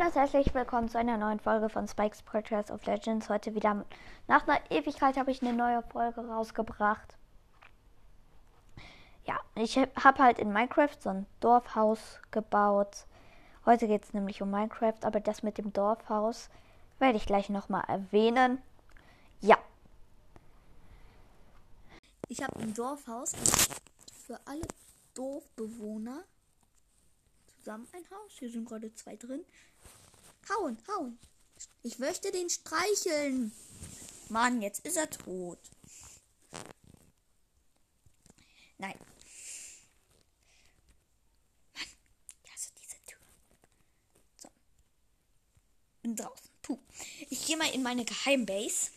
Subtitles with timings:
[0.00, 3.28] Hallo und herzlich willkommen zu einer neuen Folge von Spikes Podcast of Legends.
[3.28, 3.84] Heute wieder
[4.28, 7.18] nach einer Ewigkeit habe ich eine neue Folge rausgebracht.
[9.26, 13.04] Ja, ich habe halt in Minecraft so ein Dorfhaus gebaut.
[13.66, 16.48] Heute geht es nämlich um Minecraft, aber das mit dem Dorfhaus
[16.98, 18.62] werde ich gleich nochmal erwähnen.
[19.42, 19.58] Ja.
[22.28, 23.34] Ich habe ein Dorfhaus
[24.26, 24.66] für alle
[25.12, 26.24] Dorfbewohner
[27.60, 28.32] zusammen ein Haus.
[28.38, 29.44] Hier sind gerade zwei drin.
[30.48, 31.18] Hauen, hauen.
[31.82, 33.52] Ich möchte den streicheln.
[34.28, 35.58] Mann, jetzt ist er tot.
[38.78, 38.98] Nein.
[41.74, 41.86] Mann,
[42.44, 43.18] ja, so diese Tür.
[44.36, 44.48] So.
[46.02, 46.50] Bin draußen.
[46.62, 46.78] Puh.
[47.28, 48.90] Ich gehe mal in meine Geheimbase.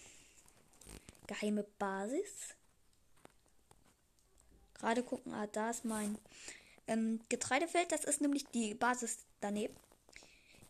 [1.28, 2.56] Geheime Basis.
[4.76, 6.18] Gerade gucken, ah, da ist mein
[6.88, 7.92] ähm, Getreidefeld.
[7.92, 9.76] Das ist nämlich die Basis daneben.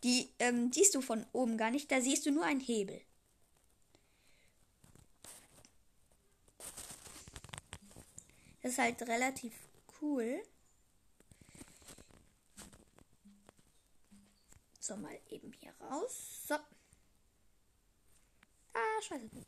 [0.03, 1.91] Die ähm, siehst du von oben gar nicht.
[1.91, 3.01] Da siehst du nur einen Hebel.
[8.61, 9.53] Das ist halt relativ
[10.01, 10.41] cool.
[14.79, 16.45] So, mal eben hier raus.
[16.47, 16.55] So.
[18.73, 19.29] Ah, scheiße.
[19.33, 19.47] Nicht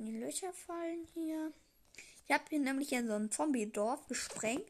[0.00, 1.52] in die Löcher fallen hier.
[2.26, 4.64] Ich habe hier nämlich in so ein Zombie-Dorf gesprengt.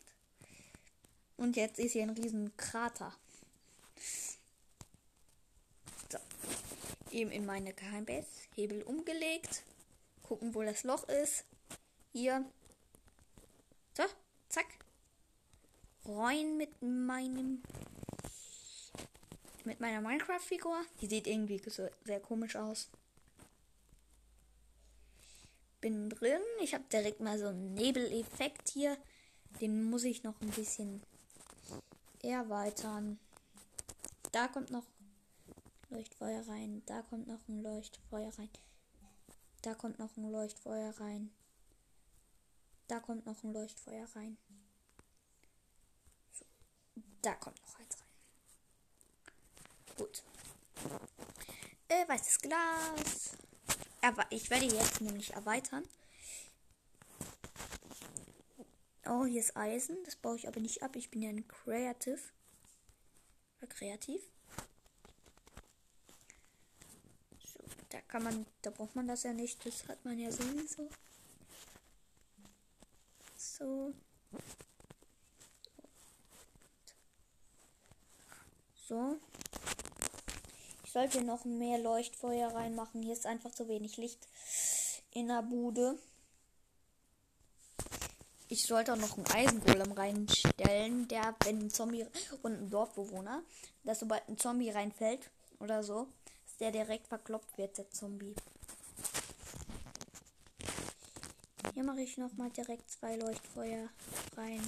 [1.40, 3.14] Und jetzt ist hier ein riesen Krater.
[6.10, 6.18] So.
[7.10, 8.28] Eben in meine Geheimbase.
[8.54, 9.62] Hebel umgelegt.
[10.22, 11.46] Gucken, wo das Loch ist.
[12.12, 12.44] Hier.
[13.96, 14.02] So,
[14.50, 14.66] zack.
[16.04, 17.62] Rein mit meinem.
[19.64, 20.84] Mit meiner Minecraft-Figur.
[21.00, 22.90] Die sieht irgendwie so sehr komisch aus.
[25.80, 26.42] Bin drin.
[26.60, 28.98] Ich habe direkt mal so einen Nebeleffekt hier.
[29.62, 31.02] Den muss ich noch ein bisschen
[32.22, 33.18] erweitern.
[34.32, 34.84] Da kommt noch
[35.88, 36.82] Leuchtfeuer rein.
[36.86, 38.50] Da kommt noch ein Leuchtfeuer rein.
[39.62, 41.30] Da kommt noch ein Leuchtfeuer rein.
[42.88, 44.36] Da kommt noch ein Leuchtfeuer rein.
[46.32, 46.44] So.
[47.22, 49.96] Da kommt noch eins rein.
[49.96, 50.22] Gut.
[51.88, 53.36] Äh, weißes Glas.
[54.00, 55.84] Aber ich werde jetzt nämlich erweitern.
[59.06, 59.96] Oh, hier ist Eisen.
[60.04, 60.94] Das baue ich aber nicht ab.
[60.96, 62.20] Ich bin ja ein Creative.
[63.68, 64.22] Kreativ.
[67.38, 67.60] So,
[67.90, 69.64] da kann man, da braucht man das ja nicht.
[69.64, 70.88] Das hat man ja sowieso.
[73.36, 73.94] So.
[78.88, 79.16] So.
[80.84, 83.02] Ich sollte noch mehr Leuchtfeuer reinmachen.
[83.02, 84.26] Hier ist einfach zu wenig Licht
[85.12, 85.98] in der Bude.
[88.52, 92.04] Ich sollte auch noch einen Eisengolem reinstellen, der, wenn ein Zombie
[92.42, 93.44] und ein Dorfbewohner,
[93.84, 95.30] dass sobald ein Zombie reinfällt
[95.60, 96.08] oder so,
[96.44, 98.34] dass der direkt verkloppt wird, der Zombie.
[101.74, 103.88] Hier mache ich noch mal direkt zwei Leuchtfeuer
[104.36, 104.60] rein.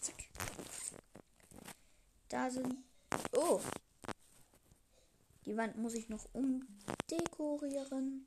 [0.00, 0.16] Zack.
[2.30, 2.74] Da sind.
[3.36, 3.60] Oh!
[5.44, 8.26] Die Wand muss ich noch umdekorieren.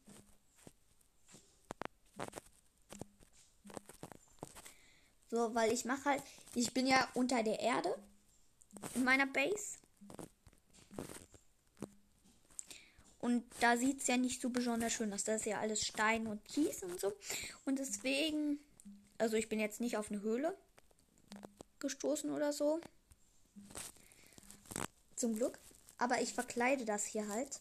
[5.33, 6.23] So, weil ich mache halt,
[6.53, 7.97] ich bin ja unter der Erde
[8.93, 9.79] in meiner Base.
[13.19, 15.23] Und da sieht es ja nicht so besonders schön aus.
[15.23, 17.13] Das ist ja alles Stein und Kies und so.
[17.65, 18.59] Und deswegen,
[19.17, 20.55] also ich bin jetzt nicht auf eine Höhle
[21.79, 22.79] gestoßen oder so.
[25.15, 25.57] Zum Glück.
[25.97, 27.59] Aber ich verkleide das hier halt.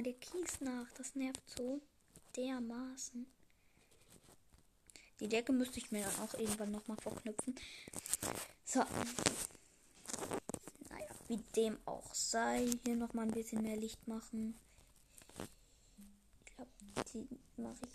[0.00, 0.90] Immer der Kies nach.
[0.92, 1.80] Das nervt so
[2.36, 3.26] dermaßen.
[5.20, 7.54] Die Decke müsste ich mir dann auch irgendwann nochmal verknüpfen.
[8.64, 8.80] So.
[10.88, 12.70] Naja, wie dem auch sei.
[12.84, 14.58] Hier nochmal ein bisschen mehr Licht machen.
[16.44, 16.70] Ich glaube,
[17.12, 17.28] die
[17.60, 17.90] mache ich.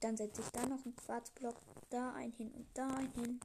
[0.00, 1.56] Dann setze ich da noch einen Quarzblock,
[1.90, 3.40] da ein hin und da ein hin.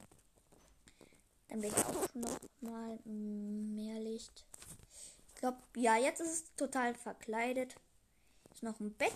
[1.48, 4.44] Dann werde ich auch noch mal mehr Licht
[5.40, 7.74] glaube, ja, jetzt ist es total verkleidet.
[8.52, 9.12] Ist noch ein Bett.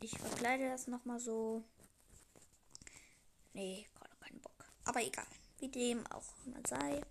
[0.00, 1.62] Ich verkleide das noch mal so.
[3.52, 4.64] Nee, gerade keinen Bock.
[4.84, 5.26] Aber egal.
[5.58, 7.02] Wie dem auch immer sei.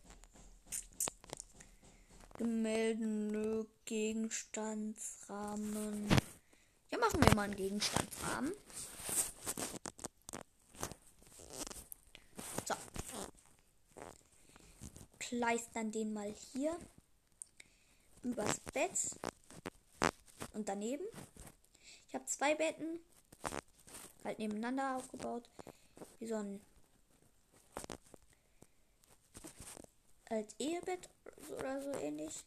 [2.38, 6.10] Gemälde, Gegenstandsrahmen.
[6.90, 8.52] Ja, machen wir mal einen Gegenstandsrahmen.
[15.30, 16.76] Kleistern den mal hier
[18.24, 19.20] übers Bett
[20.54, 21.06] und daneben.
[22.08, 23.00] Ich habe zwei Betten
[24.24, 25.48] halt nebeneinander aufgebaut,
[26.18, 26.60] wie so ein
[30.26, 31.10] als Ehebett
[31.60, 32.44] oder so ähnlich.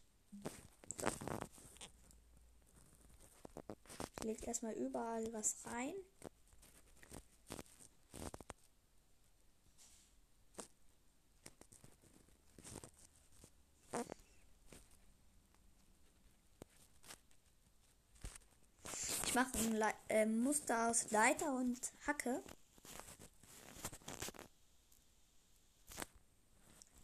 [0.99, 1.07] So.
[4.19, 5.95] Ich lege erstmal überall was rein.
[19.43, 22.41] Ich mache ein Le äh, Muster aus Leiter und Hacke.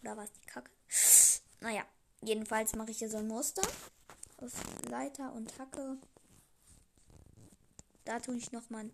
[0.01, 0.71] Oder was die Kacke?
[1.59, 1.83] Naja,
[2.21, 3.61] jedenfalls mache ich hier so ein Muster
[4.37, 4.53] aus
[4.89, 5.97] Leiter und Hacke.
[8.05, 8.89] Da tue ich noch mal,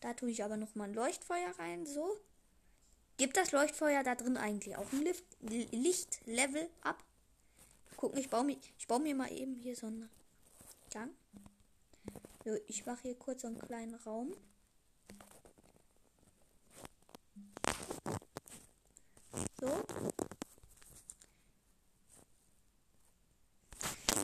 [0.00, 1.84] da tue ich aber noch mal ein Leuchtfeuer rein.
[1.84, 2.16] So.
[3.16, 5.04] Gibt das Leuchtfeuer da drin eigentlich auch ein
[5.72, 7.02] Lichtlevel ab?
[7.96, 10.08] Gucken, ich baue mir, ich baue mir mal eben hier so einen
[10.90, 11.10] Gang.
[12.66, 14.34] Ich mache hier kurz so einen kleinen Raum.
[19.60, 19.84] So.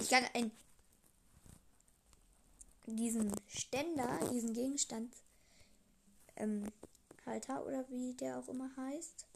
[0.01, 0.51] Ich kann ein,
[2.87, 5.15] diesen Ständer, diesen Gegenstand
[6.37, 6.71] ähm,
[7.27, 9.27] Halter oder wie der auch immer heißt.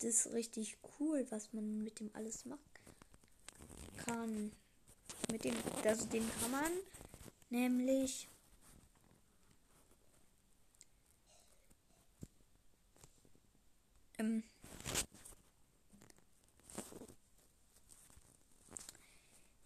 [0.00, 2.60] Das ist richtig cool, was man mit dem alles machen
[4.04, 4.52] kann
[5.30, 5.54] mit dem,
[5.84, 6.72] also den kann man
[7.50, 8.28] nämlich
[14.18, 14.42] ähm,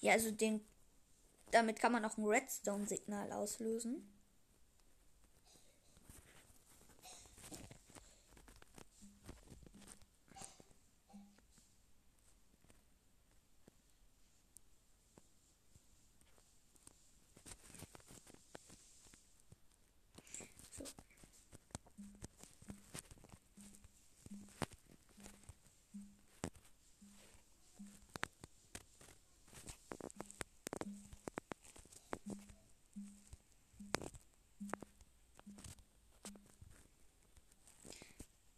[0.01, 0.61] ja, also den,
[1.53, 4.12] damit kann man auch ein Redstone-Signal auslösen.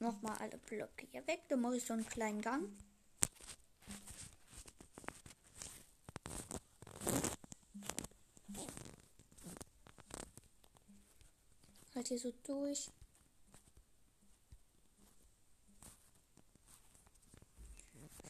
[0.04, 1.40] Nochmal alle Blöcke hier weg.
[1.48, 2.68] Dann mache ich so einen kleinen Gang.
[11.94, 12.90] Halt hier so durch.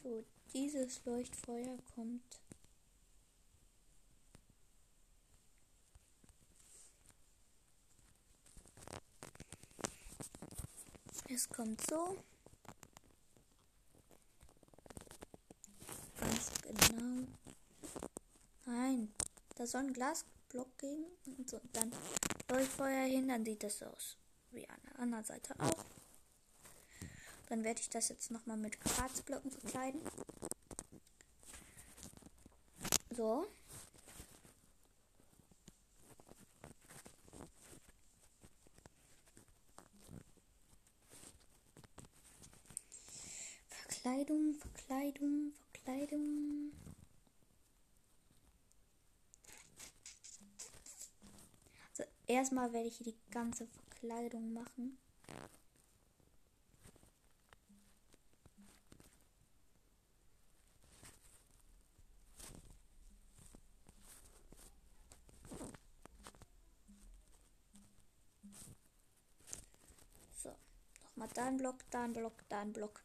[0.01, 0.23] So,
[0.53, 2.21] dieses Leuchtfeuer kommt
[11.35, 12.17] Es kommt so.
[16.19, 17.27] Ganz genau.
[18.65, 19.13] Nein,
[19.55, 21.05] da soll ein Glasblock gehen
[21.37, 21.91] und so, dann
[22.49, 24.17] Leuchtfeuer hin, dann sieht das aus.
[24.51, 25.85] Wie an der anderen Seite auch.
[27.47, 30.01] Dann werde ich das jetzt nochmal mit Quarzblöcken verkleiden.
[33.15, 33.47] So.
[44.25, 46.71] Verkleidung, Verkleidung, Verkleidung.
[51.91, 54.97] Also erstmal werde ich hier die ganze Verkleidung machen.
[70.35, 70.49] So,
[71.03, 73.03] nochmal da ein Block, da ein Block, da ein Block.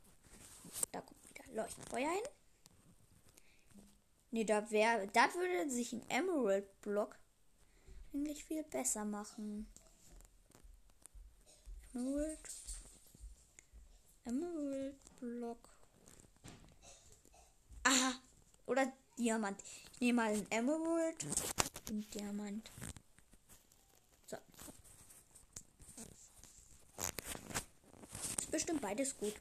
[0.92, 2.24] Da kommt wieder Leuchtfeuer hin.
[4.32, 7.16] Ne, da wäre, da würde sich ein Emerald Block
[8.12, 9.66] eigentlich viel besser machen.
[11.94, 12.38] Emerald.
[14.24, 15.68] Emerald Block.
[17.82, 18.14] Aha.
[18.66, 19.60] Oder Diamant.
[19.94, 21.26] Ich nehme mal ein Emerald
[21.90, 22.70] und Diamant.
[24.26, 24.36] So.
[28.38, 29.34] Ist bestimmt beides gut.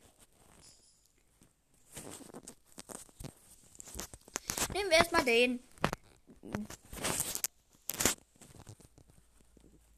[4.80, 5.60] Nehmen wir erstmal den.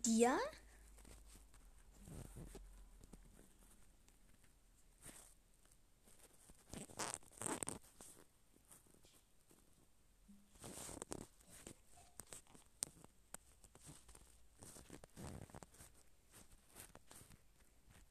[0.03, 0.39] Dir?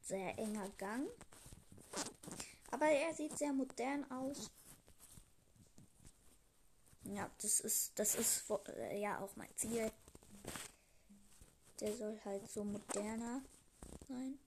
[0.02, 1.08] Sehr enger Gang.
[2.70, 4.52] Aber er sieht sehr modern aus.
[7.12, 8.44] Ja, das ist, das ist
[8.76, 9.90] äh, ja auch mein Ziel.
[11.80, 13.42] Der soll halt so moderner
[14.08, 14.38] sein.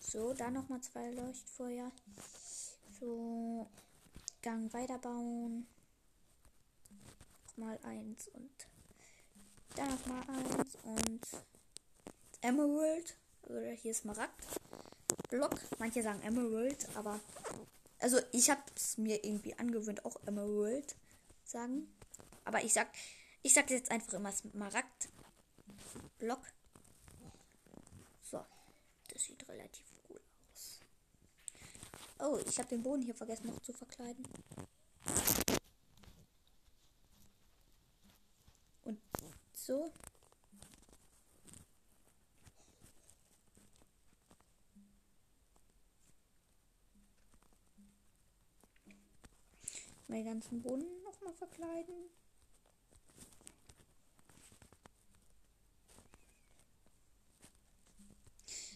[0.00, 1.92] So, da noch mal zwei Leuchtfeuer.
[2.98, 3.68] So,
[4.42, 5.66] Gang weiterbauen.
[7.56, 8.66] Mal eins und
[9.76, 11.20] da noch mal eins und
[12.40, 13.16] Emerald.
[13.48, 14.46] Oder hier ist Smaragd.
[15.30, 15.54] Block.
[15.78, 17.20] Manche sagen Emerald, aber
[18.00, 20.96] also ich habe es mir irgendwie angewöhnt, auch Emerald
[21.44, 21.88] sagen.
[22.44, 22.88] Aber ich sag,
[23.42, 25.08] ich sag jetzt einfach immer Smaragd.
[26.18, 26.40] Block.
[28.22, 28.44] So,
[29.12, 30.20] das sieht relativ cool
[30.52, 30.80] aus.
[32.18, 34.26] Oh, ich habe den Boden hier vergessen noch zu verkleiden.
[38.84, 39.00] Und
[39.54, 39.92] so.
[50.10, 52.10] Meinen ganzen Boden nochmal verkleiden.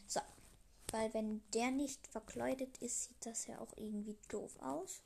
[0.07, 0.21] So.
[0.93, 5.03] Weil wenn der nicht verkleidet ist, sieht das ja auch irgendwie doof aus.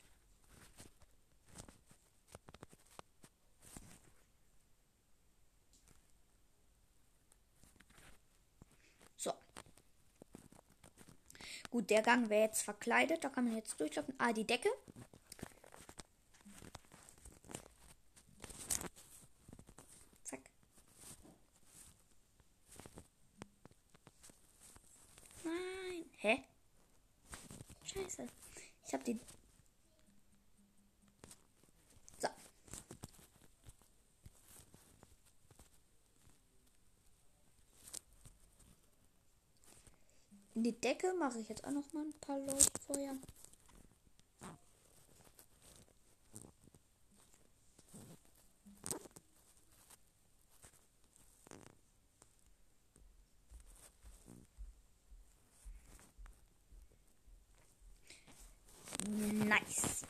[9.17, 9.33] So.
[11.71, 13.25] Gut, der Gang wäre jetzt verkleidet.
[13.25, 14.13] Da kann man jetzt durchlaufen.
[14.19, 14.69] Ah, die Decke.
[26.21, 26.43] Hä?
[27.85, 28.27] Scheiße.
[28.85, 29.21] Ich hab die.
[32.19, 32.29] So.
[40.99, 43.15] Decke mache ich jetzt auch noch mal ein paar Leuchtfeuer.
[59.09, 60.05] Nice.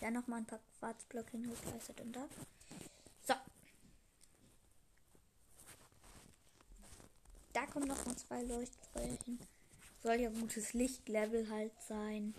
[0.00, 2.26] Dann noch mal ein paar Quarzblöcke hingekleistert und da.
[3.26, 3.34] So.
[7.52, 9.38] Da kommen noch mal zwei Leuchtfeuer hin.
[10.02, 12.34] Soll ja gutes Lichtlevel halt sein.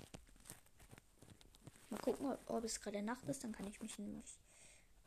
[1.90, 3.44] Mal gucken, ob es gerade Nacht ist.
[3.44, 4.26] Dann kann ich mich nämlich.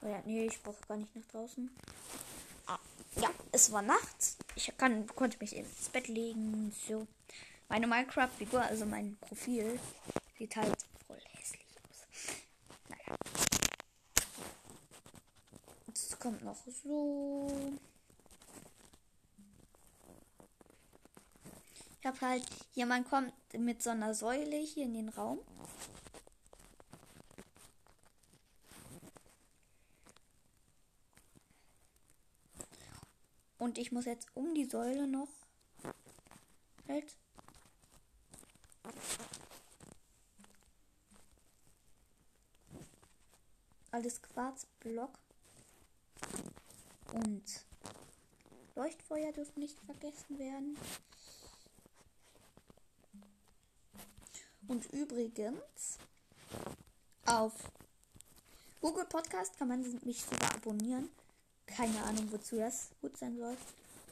[0.01, 1.71] Oh ja, nee, ich brauche gar nicht nach draußen.
[2.67, 2.79] Ah,
[3.17, 4.39] ja, es war nachts.
[4.55, 6.73] Ich kann, konnte mich ins Bett legen.
[6.89, 7.07] So.
[7.69, 9.79] Meine Minecraft-Figur, also mein Profil,
[10.39, 12.07] sieht halt voll hässlich aus.
[12.89, 13.17] Naja.
[15.87, 17.79] Jetzt kommt noch so.
[22.03, 25.39] Ich habe halt, jemand kommt mit so einer Säule hier in den Raum.
[33.57, 35.29] Und ich muss jetzt um die Säule noch
[36.89, 37.17] halt
[43.93, 45.17] Alles Quarzblock.
[47.13, 47.45] Und
[48.75, 50.77] Leuchtfeuer dürfen nicht vergessen werden.
[54.73, 55.99] Und übrigens,
[57.27, 57.53] auf
[58.81, 61.11] Google Podcast kann man mich sogar abonnieren.
[61.67, 63.55] Keine Ahnung, wozu das gut sein soll.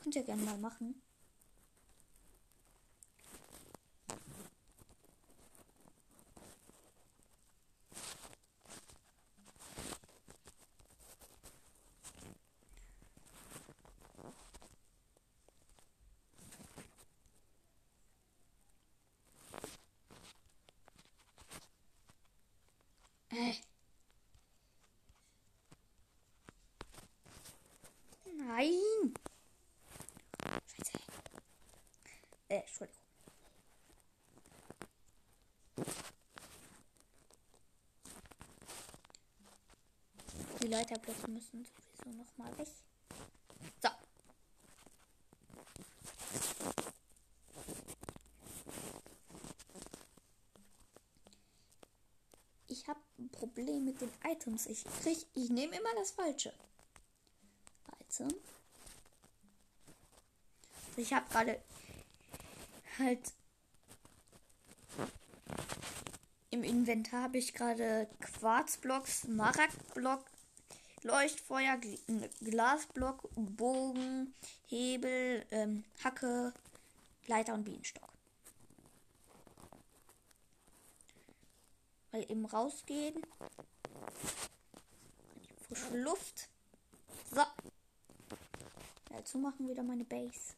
[0.03, 1.01] Könnt ihr gerne mal machen.
[28.53, 29.15] Nein.
[30.67, 30.99] Scheiße.
[32.49, 33.01] Äh, Entschuldigung.
[40.61, 42.67] Die Leiterblöcke müssen sowieso noch mal weg.
[43.81, 43.89] So.
[52.67, 54.67] Ich habe ein Problem mit den Items.
[54.67, 56.53] Ich krieg, ich nehme immer das Falsche.
[58.21, 58.35] Item.
[60.97, 61.61] Ich habe gerade
[62.99, 63.33] halt
[66.51, 70.25] im Inventar habe ich gerade Quarzblock, Smaragdblock,
[71.03, 71.99] Leuchtfeuer, Gl
[72.41, 74.35] Glasblock, Bogen,
[74.67, 76.53] Hebel, ähm, Hacke,
[77.29, 78.11] Leiter und Bienenstock.
[82.11, 83.25] Weil eben rausgehen.
[85.69, 86.49] Frische Luft.
[87.33, 87.43] So.
[89.11, 90.55] Dazu machen wieder meine Base.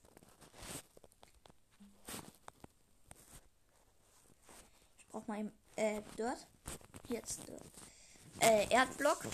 [4.98, 6.46] Ich brauche mal eben, äh, Dirt.
[7.08, 7.62] Jetzt Dirt.
[8.40, 9.24] Äh, Erdblock.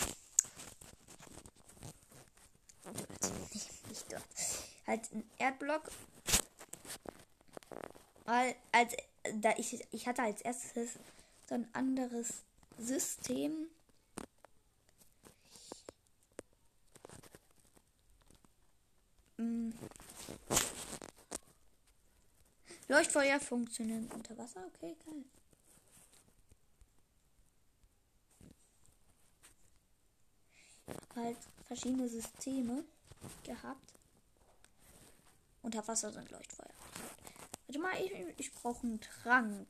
[3.89, 4.25] Nicht dort.
[4.87, 5.91] Halt ein Erdblock.
[8.25, 8.95] Weil, als,
[9.35, 10.93] da ich, ich hatte als erstes
[11.49, 12.43] so ein anderes
[12.79, 13.69] System.
[22.89, 24.65] Leuchtfeuer funktionieren unter Wasser.
[24.75, 25.25] Okay, geil.
[31.19, 32.85] halt verschiedene Systeme
[33.45, 33.93] gehabt.
[35.63, 36.71] Unter Wasser sind Leuchtfeuer.
[37.67, 39.67] Warte mal, ich, ich brauche einen Trank.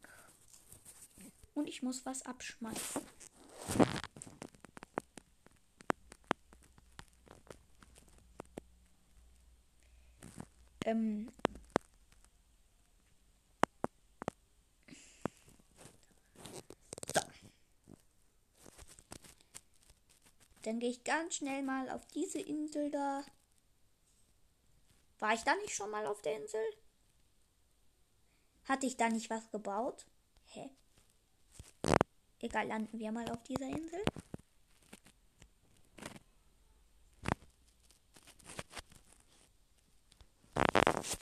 [1.54, 3.02] Und ich muss was abschmeißen.
[10.84, 11.28] Ähm,
[20.78, 23.24] Dann gehe ich ganz schnell mal auf diese Insel da.
[25.18, 26.62] War ich da nicht schon mal auf der Insel?
[28.62, 30.06] Hatte ich da nicht was gebaut?
[30.44, 30.70] Hä?
[32.38, 34.04] Egal, landen wir mal auf dieser Insel.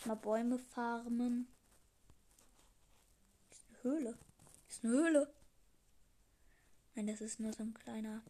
[0.04, 1.48] Mal Bäume farmen.
[3.50, 4.18] Ist eine Höhle.
[4.68, 5.34] Ist eine Höhle.
[6.94, 8.22] Nein, das ist nur so ein kleiner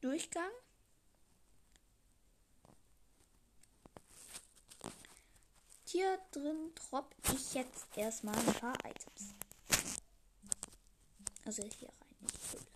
[0.00, 0.50] Durchgang.
[5.86, 9.34] Hier drin droppe ich jetzt erstmal ein paar Items.
[11.44, 12.66] Also hier rein in die Höhle.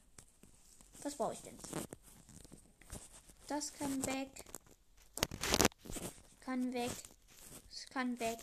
[1.02, 1.58] Was brauche ich denn?
[3.46, 4.30] Das kann weg.
[6.40, 6.90] Kann weg.
[7.68, 8.38] Das kann weg.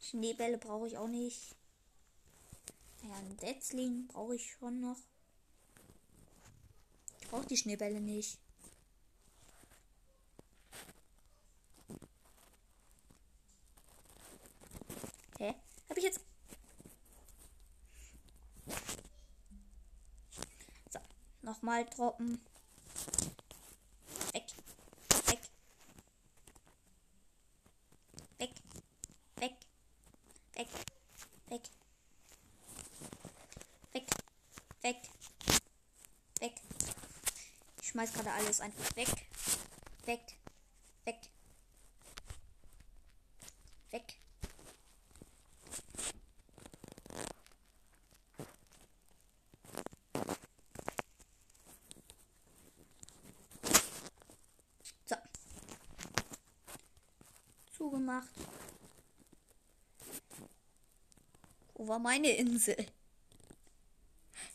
[0.00, 1.56] Schneebälle brauche ich auch nicht.
[3.02, 4.98] Ja, ein Setzling brauche ich schon noch
[7.32, 8.38] brauche die Schneebälle nicht.
[15.38, 15.54] Hä?
[15.88, 16.20] Hab ich jetzt.
[20.90, 20.98] So,
[21.40, 22.38] nochmal droppen.
[24.34, 24.44] Weg.
[25.26, 25.40] Weg.
[28.38, 28.50] Weg.
[29.38, 29.56] Weg.
[30.54, 30.68] Weg.
[31.48, 31.62] Weg.
[34.82, 34.96] Weg.
[36.40, 36.52] Weg
[37.92, 39.08] schmeiß gerade alles einfach weg.
[40.06, 40.20] Weg.
[41.04, 41.16] Weg.
[43.90, 44.14] Weg.
[55.04, 55.16] So.
[57.76, 58.28] Zugemacht.
[61.74, 62.86] Wo war meine Insel?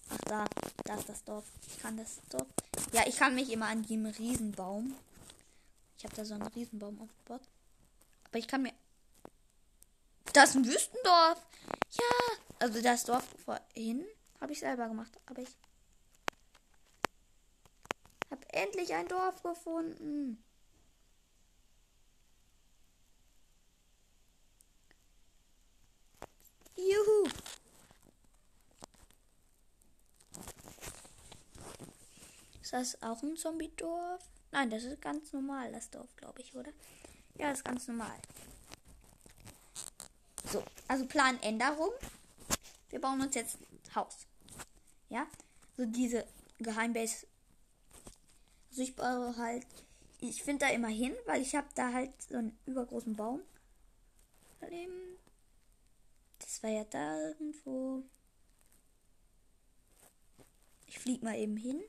[0.09, 0.45] Ach da,
[0.85, 1.45] da ist das Dorf.
[1.67, 2.47] Ich kann das Dorf
[2.91, 4.95] ja, ich kann mich immer an dem Riesenbaum.
[5.97, 7.41] Ich habe da so einen Riesenbaum aufgebaut.
[8.25, 8.73] Aber ich kann mir.
[10.33, 11.45] Das ist ein Wüstendorf.
[11.91, 12.37] Ja.
[12.59, 14.05] Also das Dorf vorhin
[14.39, 15.11] habe ich selber gemacht.
[15.25, 15.49] Aber ich
[18.29, 20.43] habe endlich ein Dorf gefunden.
[26.75, 27.29] Juhu.
[32.61, 34.23] Ist das auch ein Zombie-Dorf?
[34.51, 36.71] Nein, das ist ganz normal, das Dorf, glaube ich, oder?
[37.35, 38.17] Ja, das ist ganz normal.
[40.51, 41.91] So, also Planänderung.
[42.89, 44.25] Wir bauen uns jetzt ein Haus.
[45.09, 45.27] Ja,
[45.75, 46.25] so diese
[46.59, 47.27] Geheimbase.
[48.69, 49.65] Also ich baue halt,
[50.19, 53.41] ich finde da immer hin, weil ich habe da halt so einen übergroßen Baum.
[56.39, 58.03] Das war ja da irgendwo.
[60.87, 61.83] Ich fliege mal eben hin.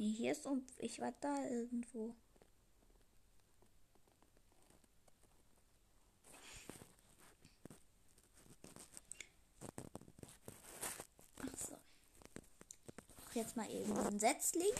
[0.00, 2.14] Nee, hier ist und ich war da irgendwo.
[11.36, 11.74] Ach so.
[11.74, 14.72] Auch jetzt mal eben ein Setzling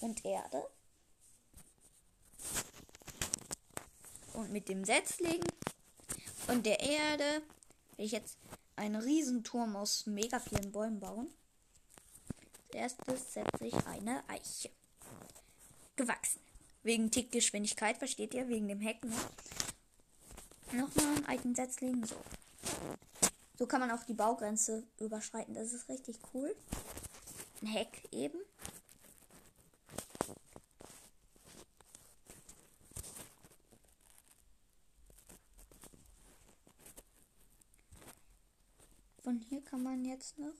[0.00, 0.68] und Erde.
[4.32, 5.44] Und mit dem Setzling
[6.48, 7.40] und der Erde
[7.96, 8.36] will ich jetzt
[8.74, 11.32] einen Riesenturm aus mega vielen Bäumen bauen.
[12.76, 14.70] Erstes setze ich eine Eiche.
[15.96, 16.40] Gewachsen.
[16.82, 18.48] Wegen Tickgeschwindigkeit, versteht ihr?
[18.48, 19.16] Wegen dem Heck, ne?
[20.72, 22.04] Nochmal ein Eichensetzling.
[22.04, 22.16] So.
[23.58, 25.54] So kann man auch die Baugrenze überschreiten.
[25.54, 26.54] Das ist richtig cool.
[27.62, 28.38] Ein Heck eben.
[39.22, 40.52] Von hier kann man jetzt noch.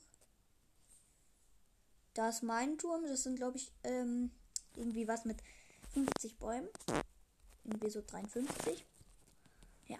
[2.17, 3.03] Da ist mein Turm.
[3.03, 4.31] Das sind, glaube ich, ähm,
[4.75, 5.37] irgendwie was mit
[5.93, 6.67] 50 Bäumen.
[7.63, 8.83] Irgendwie so 53.
[9.85, 9.99] Ja.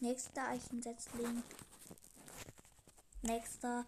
[0.00, 1.42] Nächster Eichensetzling.
[3.20, 3.84] Nächster.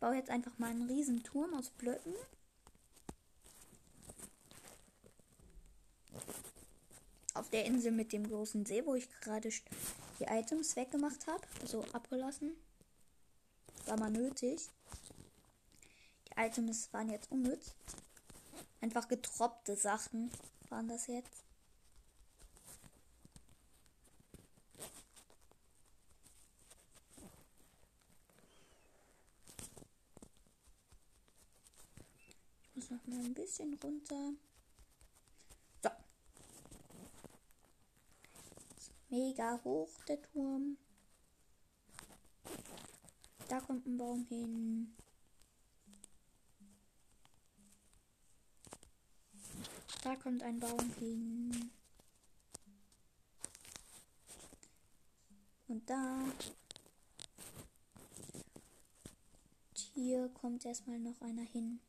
[0.00, 2.14] Baue jetzt einfach mal einen riesen Turm aus Blöcken.
[7.34, 9.50] Auf der Insel mit dem großen See, wo ich gerade
[10.18, 12.56] die Items weggemacht habe, also abgelassen.
[13.86, 14.68] War mal nötig.
[16.28, 17.74] Die Items waren jetzt unnütz.
[18.80, 20.30] Einfach getropte Sachen
[20.70, 21.44] waren das jetzt.
[32.90, 34.32] noch mal ein bisschen runter.
[35.82, 35.90] So.
[39.08, 40.76] Mega hoch der Turm.
[43.48, 44.96] Da kommt ein Baum hin.
[50.02, 51.70] Da kommt ein Baum hin.
[55.68, 56.24] Und da.
[59.94, 61.80] Hier kommt erstmal noch einer hin.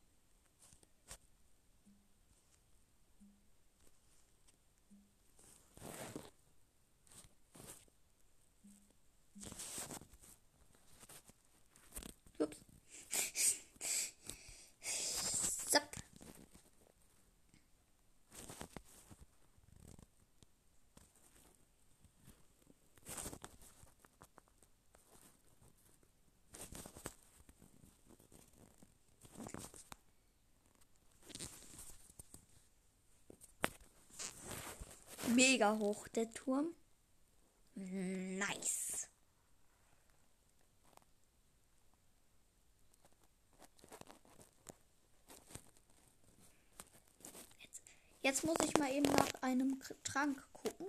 [35.52, 36.74] Mega hoch, der Turm.
[37.74, 39.06] Nice.
[47.58, 47.82] Jetzt,
[48.22, 50.86] jetzt muss ich mal eben nach einem Trank gucken.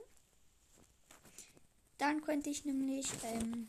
[1.97, 3.67] Dann könnte ich nämlich ähm,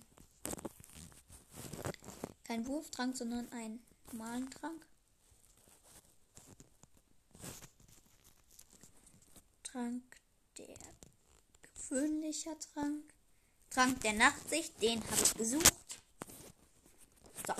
[2.44, 4.87] kein Wurftrank, sondern einen normalen Trank.
[9.64, 10.23] Trank
[11.94, 13.14] gewöhnliche Trank.
[13.70, 16.00] Trank der Nachtsicht, den habe ich gesucht.
[17.46, 17.54] So.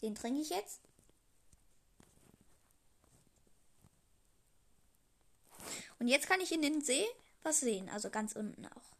[0.00, 0.80] Den trinke ich jetzt.
[5.98, 7.04] Und jetzt kann ich in den See
[7.42, 8.96] was sehen, also ganz unten auch.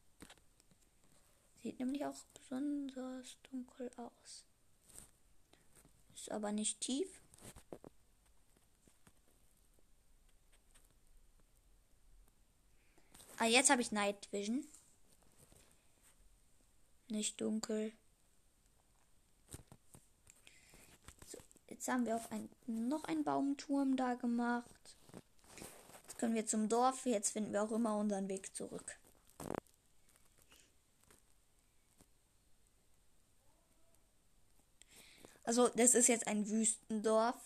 [1.62, 4.44] Sieht nämlich auch besonders dunkel aus.
[6.14, 7.08] Ist aber nicht tief.
[13.40, 14.66] Ah, jetzt habe ich Night Vision.
[17.08, 17.92] Nicht dunkel.
[21.26, 24.66] So, jetzt haben wir auch ein, noch einen Baumturm da gemacht.
[26.06, 27.06] Jetzt können wir zum Dorf.
[27.06, 28.98] Jetzt finden wir auch immer unseren Weg zurück.
[35.44, 37.36] Also, das ist jetzt ein Wüstendorf.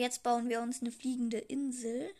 [0.00, 2.10] Jetzt bauen wir uns eine fliegende Insel.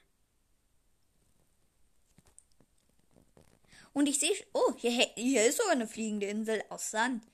[3.94, 7.24] Und ich sehe, oh, hier, hier ist sogar eine fliegende Insel aus Sand.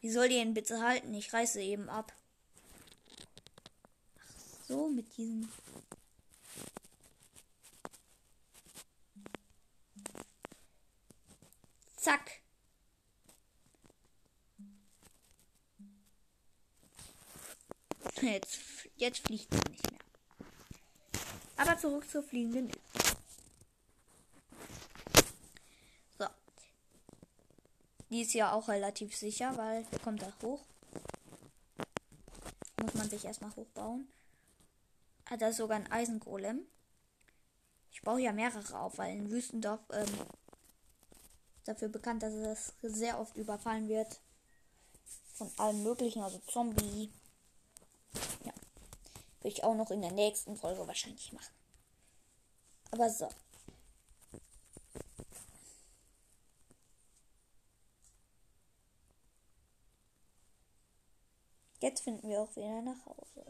[0.00, 1.14] Wie soll die denn bitte halten?
[1.14, 2.12] Ich reiße eben ab.
[4.18, 5.48] Ach so, mit diesen.
[11.96, 12.41] Zack.
[18.22, 18.60] Jetzt,
[18.96, 20.00] jetzt fliegt sie nicht mehr.
[21.56, 23.16] Aber zurück zur fliegenden Insel.
[26.18, 26.26] So.
[28.10, 30.64] Die ist ja auch relativ sicher, weil der kommt da hoch.
[32.80, 34.06] Muss man sich erstmal hochbauen.
[35.26, 36.60] Hat er sogar ein Eisengolem.
[37.90, 40.08] Ich baue ja mehrere auf, weil in Wüstendorf ähm,
[41.64, 44.20] dafür bekannt, dass es sehr oft überfallen wird.
[45.34, 47.10] Von allen möglichen, also Zombie.
[49.42, 51.54] Will ich auch noch in der nächsten Folge wahrscheinlich machen.
[52.92, 53.28] Aber so.
[61.80, 63.44] Jetzt finden wir auch wieder nach Hause.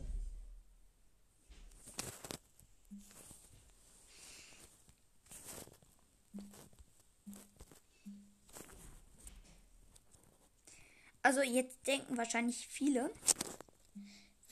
[11.24, 13.10] Also jetzt denken wahrscheinlich viele,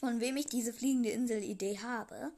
[0.00, 2.32] von wem ich diese fliegende Insel-Idee habe.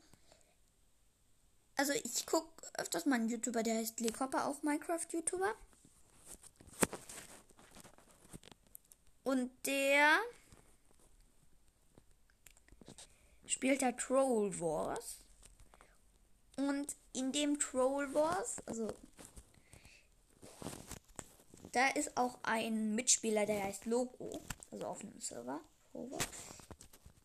[1.77, 5.55] Also ich gucke öfters mal einen YouTuber, der heißt Lee Copper, auch Minecraft-YouTuber.
[9.23, 10.19] Und der
[13.47, 15.19] spielt da Troll Wars.
[16.57, 18.93] Und in dem Troll Wars, also
[21.71, 24.43] da ist auch ein Mitspieler, der heißt Logo.
[24.73, 25.61] Also auf einem Server.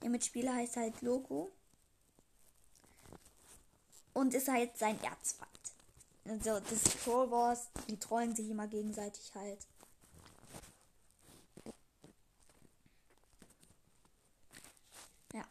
[0.01, 1.51] Der Mitspieler heißt halt Logo.
[4.13, 5.47] Und ist halt sein Erzfeind.
[6.25, 9.65] Also das Troll Wars, die trollen sich immer gegenseitig halt.
[15.33, 15.45] Ja.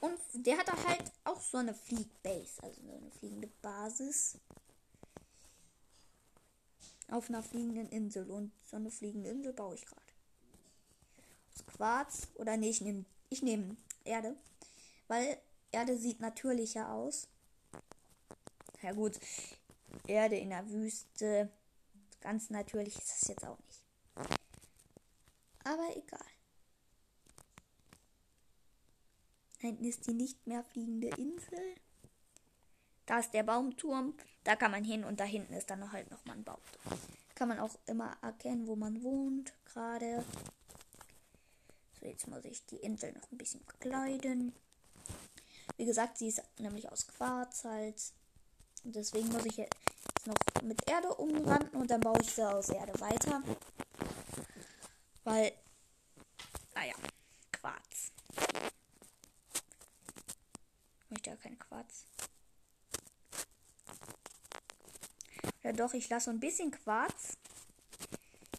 [0.00, 4.38] Und der hat da halt auch so eine Fliegbase, also so eine fliegende Basis
[7.08, 8.30] auf einer fliegenden Insel.
[8.30, 10.07] Und so eine fliegende Insel baue ich gerade.
[11.66, 12.28] Quarz.
[12.34, 14.36] Oder nee, ich nehme ich nehm Erde.
[15.06, 15.38] Weil
[15.70, 17.28] Erde sieht natürlicher aus.
[18.82, 19.18] Ja gut.
[20.06, 21.50] Erde in der Wüste.
[22.20, 23.82] Ganz natürlich ist das jetzt auch nicht.
[25.64, 26.20] Aber egal.
[29.58, 31.74] Hinten ist die nicht mehr fliegende Insel.
[33.06, 34.14] Da ist der Baumturm.
[34.44, 36.98] Da kann man hin und da hinten ist dann halt noch mal ein Baumturm.
[37.34, 40.24] Kann man auch immer erkennen, wo man wohnt gerade.
[42.00, 44.52] So, jetzt muss ich die Insel noch ein bisschen bekleiden.
[45.76, 48.12] Wie gesagt, sie ist nämlich aus Quarzholz.
[48.84, 49.74] Und deswegen muss ich jetzt
[50.26, 53.42] noch mit Erde umranden und dann baue ich sie aus Erde weiter.
[55.24, 55.52] Weil,
[56.74, 56.94] naja,
[57.52, 58.12] Quarz.
[61.00, 62.04] Ich möchte ja kein Quarz.
[65.62, 67.36] Ja doch, ich lasse ein bisschen Quarz.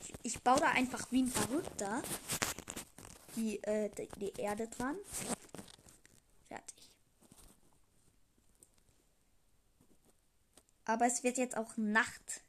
[0.02, 2.02] Ich, ich, baue da einfach wie ein Verrückter
[3.40, 4.98] die, äh, die, Erde dran.
[6.48, 6.90] Fertig.
[10.86, 12.42] Aber es wird jetzt auch Nacht.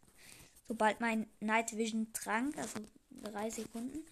[0.68, 4.06] Sobald mein Night Vision Trank, also drei Sekunden,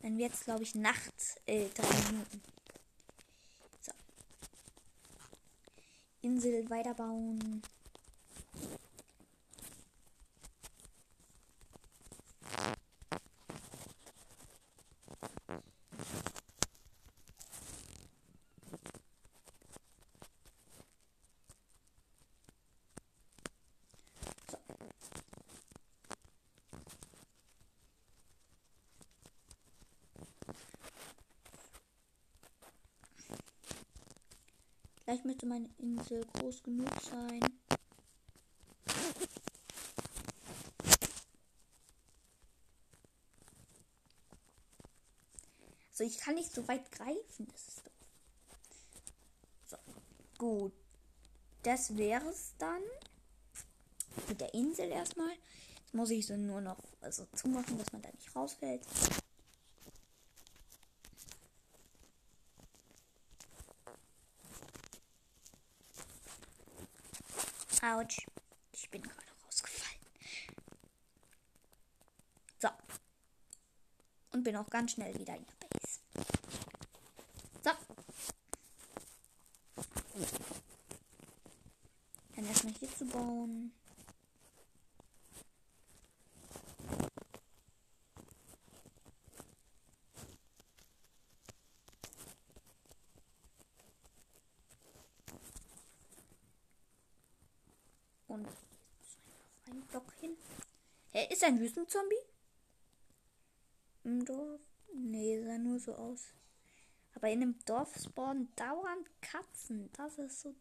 [0.00, 1.14] dann wird es, glaube ich, Nacht,
[1.46, 2.42] äh, drei Minuten.
[3.80, 3.92] So.
[6.22, 7.62] Insel weiterbauen.
[35.06, 37.40] Vielleicht müsste meine Insel groß genug sein.
[45.92, 47.46] So, ich kann nicht so weit greifen.
[47.52, 47.92] Das ist doof.
[49.66, 49.76] So,
[50.38, 50.72] gut.
[51.62, 52.82] Das wäre es dann.
[54.26, 55.30] Mit der Insel erstmal.
[55.84, 58.84] Jetzt muss ich so nur noch also zumachen, dass man da nicht rausfällt.
[67.82, 68.26] Autsch.
[68.72, 70.00] Ich bin gerade rausgefallen.
[72.60, 72.68] So.
[74.32, 75.98] Und bin auch ganz schnell wieder in der Base.
[77.64, 77.70] So.
[82.36, 83.72] Dann erstmal hier zu bauen.
[98.28, 98.46] Und
[99.66, 100.36] ein Block hin.
[101.12, 102.14] Er ist ein Wüstenzombie?
[104.06, 104.60] Im Dorf?
[104.94, 106.34] Nee, sah nur so aus.
[107.14, 109.90] Aber in einem Dorf spawnen dauernd Katzen.
[109.94, 110.54] Das ist so.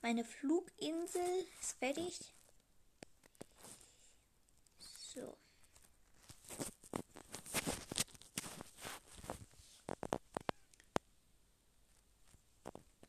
[0.00, 2.32] Meine Fluginsel ist fertig.
[4.78, 5.36] So.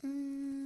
[0.01, 0.57] Mm.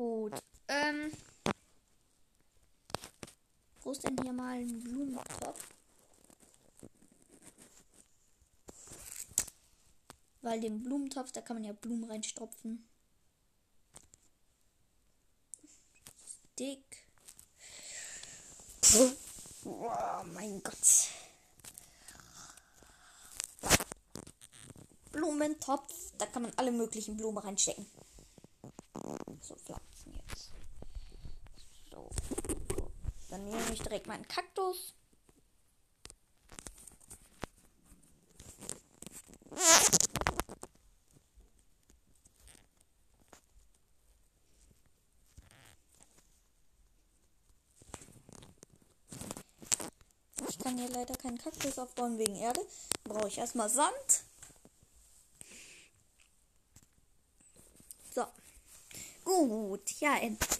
[0.00, 0.32] Gut.
[0.66, 1.12] Ähm.
[3.82, 5.62] Wo ist denn hier mal ein Blumentopf?
[10.40, 12.88] Weil den Blumentopf, da kann man ja Blumen reinstopfen.
[16.58, 17.04] Dick.
[19.66, 21.10] Oh mein Gott.
[25.12, 27.86] Blumentopf, da kann man alle möglichen Blumen reinstecken.
[29.42, 30.50] So, Pflanzen jetzt.
[31.90, 32.10] So.
[33.30, 34.94] Dann nehme ich direkt meinen Kaktus.
[50.48, 52.60] Ich kann hier leider keinen Kaktus aufbauen wegen Erde.
[53.04, 54.24] Brauche ich erstmal Sand.
[58.14, 58.26] So.
[59.24, 60.58] Gut, ja, endlich.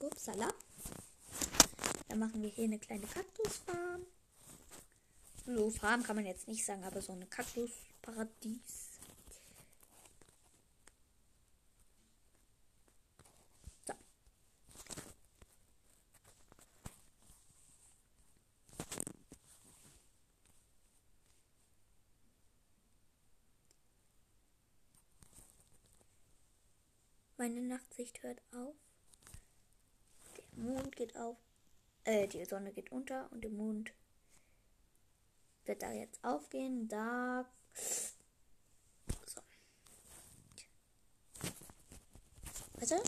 [0.00, 0.48] Upsala.
[2.08, 4.06] Dann machen wir hier eine kleine Kaktusfarm.
[5.44, 8.98] So, Farm kann man jetzt nicht sagen, aber so eine Kaktusparadies.
[13.86, 13.94] So.
[27.36, 28.74] Meine Nachtsicht hört auf.
[30.36, 31.36] Der Mond geht auf.
[32.08, 33.92] Äh, die Sonne geht unter und der Mond
[35.66, 36.88] wird da jetzt aufgehen.
[36.88, 37.44] Da.
[39.26, 39.42] So.
[42.78, 43.02] Warte.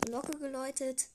[0.00, 1.06] Glocke geläutet.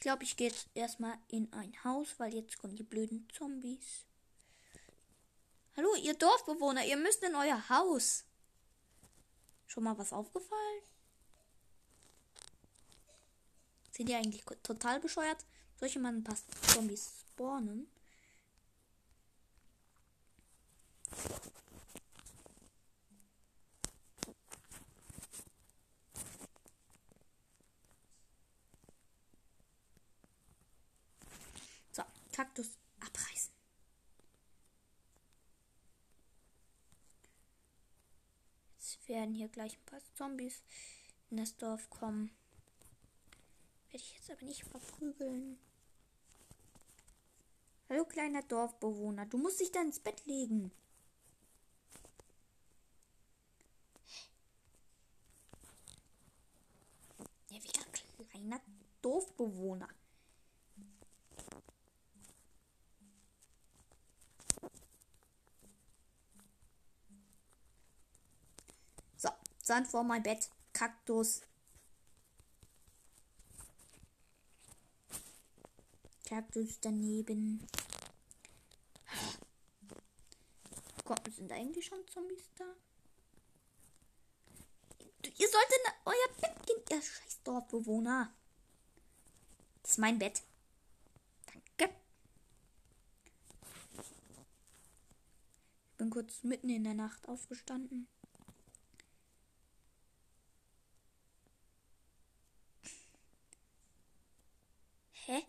[0.00, 4.06] Glaube, ich gehe jetzt erstmal in ein Haus, weil jetzt kommen die blöden Zombies.
[5.76, 8.24] Hallo, ihr Dorfbewohner, ihr müsst in euer Haus.
[9.66, 10.82] Schon mal was aufgefallen?
[13.92, 15.44] Sind die eigentlich total bescheuert?
[15.82, 16.36] Ich mal ein paar
[16.66, 17.86] Zombies spawnen?
[31.92, 32.02] So,
[32.40, 33.52] Kaktus abreißen.
[38.78, 40.62] Jetzt werden hier gleich ein paar Zombies
[41.28, 42.30] in das Dorf kommen.
[43.90, 45.58] Werde ich jetzt aber nicht verprügeln.
[47.90, 50.72] Hallo kleiner Dorfbewohner, du musst dich da ins Bett legen.
[57.50, 58.62] Ja, wie kleiner
[59.02, 59.90] Dorfbewohner.
[69.20, 69.28] So,
[69.62, 70.50] Sand vor mein Bett.
[70.72, 71.42] Kaktus.
[76.24, 77.66] Kaktus daneben.
[81.04, 82.64] Komm, sind eigentlich schon Zombies da?
[85.22, 88.32] Ihr solltet euer Bett gehen, ihr scheiß Dorfbewohner.
[89.82, 90.42] Das ist mein Bett.
[91.46, 91.94] Danke.
[95.90, 98.06] Ich bin kurz mitten in der Nacht aufgestanden.
[105.26, 105.44] Hä?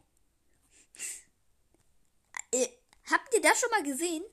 [2.51, 2.68] Äh,
[3.09, 4.24] habt ihr das schon mal gesehen?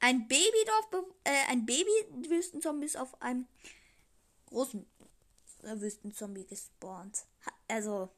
[0.00, 0.88] Ein Babydorf,
[1.24, 3.46] äh, ein Baby-Wüstenzombie ist auf einem
[4.46, 4.86] großen
[5.62, 7.24] äh, Wüstenzombie gespawnt.
[7.68, 8.08] Also,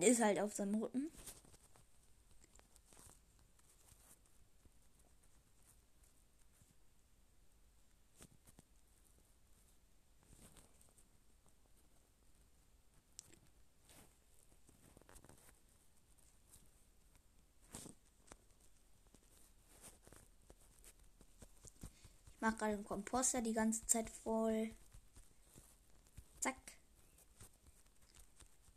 [0.00, 1.10] ist halt auf seinem Rücken.
[22.66, 24.70] gerade im Komposter die ganze Zeit voll.
[26.40, 26.56] Zack.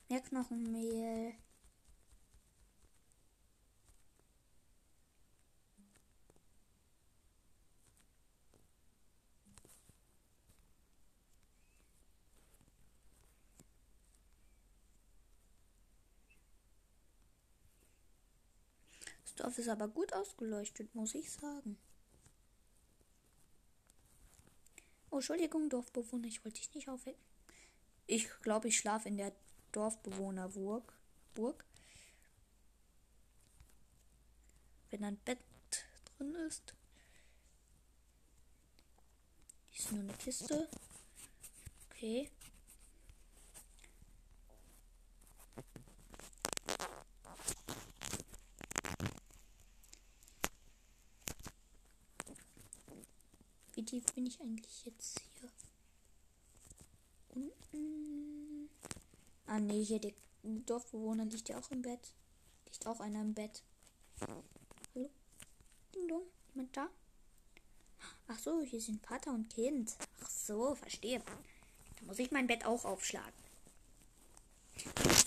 [0.09, 1.33] Mehr Knochenmehl.
[19.23, 21.77] Das Dorf ist aber gut ausgeleuchtet, muss ich sagen.
[25.11, 27.21] Oh, Entschuldigung, Dorfbewohner, ich wollte dich nicht aufwecken.
[28.05, 29.33] Ich glaube, ich schlafe in der
[29.71, 30.93] Dorfbewohnerburg.
[31.35, 31.63] Burg.
[34.89, 35.39] Wenn ein Bett
[36.17, 36.73] drin ist.
[39.69, 40.67] Hier ist nur eine Kiste.
[41.89, 42.29] Okay.
[53.89, 55.49] Tief bin ich eigentlich jetzt hier?
[57.29, 58.69] Unten.
[59.47, 60.13] Ah nee, hier der
[60.43, 62.13] Dorfbewohner liegt ja auch im Bett.
[62.65, 63.63] Liegt auch einer im Bett.
[64.21, 64.43] Hallo?
[65.95, 66.21] Ding dong.
[66.53, 66.87] Jemand da?
[68.27, 69.95] Ach so, hier sind Vater und Kind.
[70.23, 71.19] Ach so, verstehe.
[71.19, 73.33] Da muss ich mein Bett auch aufschlagen.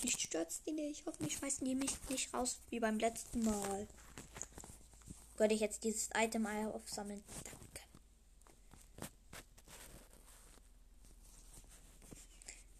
[0.03, 1.05] Nicht stürzt die nicht.
[1.05, 3.87] Hoffentlich schmeißen die mich nicht raus wie beim letzten Mal.
[5.35, 7.21] Könnte ich jetzt dieses Item aufsammeln?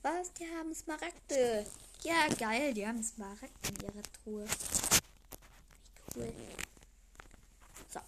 [0.04, 0.34] Was?
[0.34, 1.66] Die haben Smaragde.
[2.04, 2.74] Ja, geil.
[2.74, 4.45] Die haben Smaragde in ihrer Truhe.
[6.16, 6.34] Wie cool.
[7.89, 7.99] So.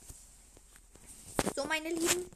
[1.55, 2.29] So, meine Lieben.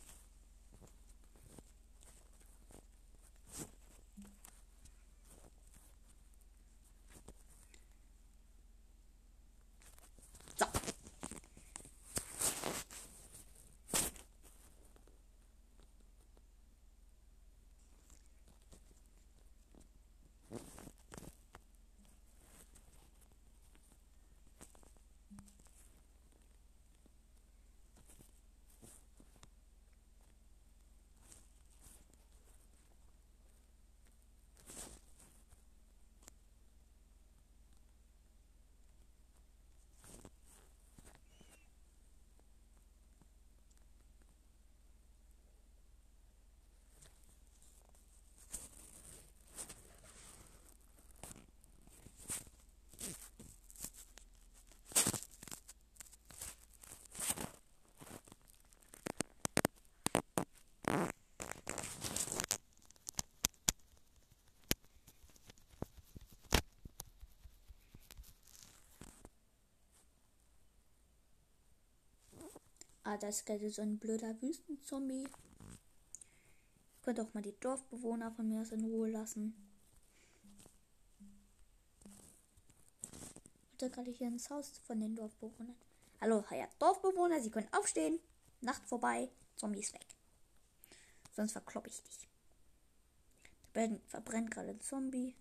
[73.09, 75.27] Ah, das ist gerade so ein blöder Wüstenzombie.
[77.01, 79.55] Könnt auch mal die Dorfbewohner von mir aus in Ruhe lassen.
[83.71, 85.75] Wollte gerade hier ins Haus von den Dorfbewohnern.
[86.21, 88.19] Hallo, ja, Dorfbewohner, Sie können aufstehen.
[88.61, 90.05] Nacht vorbei, Zombie ist weg.
[91.31, 92.29] Sonst verkloppe ich dich.
[93.73, 95.35] Da verbrennt gerade ein Zombie.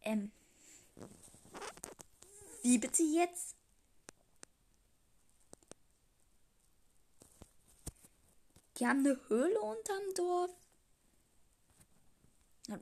[0.00, 0.32] Ähm.
[2.62, 3.61] Wie bitte jetzt?
[8.82, 10.50] Die haben eine Höhle unterm Dorf.